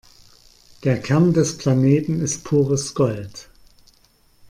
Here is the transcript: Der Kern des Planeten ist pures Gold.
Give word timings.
Der 0.83 0.99
Kern 0.99 1.31
des 1.31 1.59
Planeten 1.59 2.21
ist 2.21 2.43
pures 2.43 2.95
Gold. 2.95 3.49